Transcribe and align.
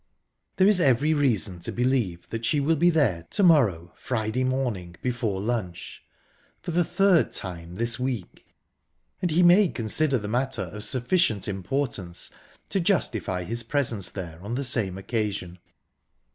There 0.55 0.67
is 0.67 0.79
every 0.79 1.13
reason 1.13 1.59
to 1.59 1.71
believe 1.71 2.25
that 2.29 2.43
she 2.43 2.59
will 2.59 2.75
be 2.75 2.89
there 2.89 3.27
to 3.29 3.43
morrow 3.43 3.93
(Friday) 3.95 4.43
morning 4.43 4.95
before 5.03 5.39
lunch, 5.39 6.03
for 6.59 6.71
the 6.71 6.83
third 6.83 7.31
time 7.31 7.75
this 7.75 7.99
week, 7.99 8.47
and 9.21 9.29
he 9.29 9.43
may 9.43 9.67
consider 9.67 10.17
the 10.17 10.27
matter 10.27 10.63
of 10.73 10.83
sufficient 10.83 11.47
importance 11.47 12.31
to 12.71 12.79
justify 12.79 13.43
his 13.43 13.61
presence 13.61 14.09
there 14.09 14.39
on 14.41 14.55
the 14.55 14.63
same 14.63 14.97
occasion. 14.97 15.59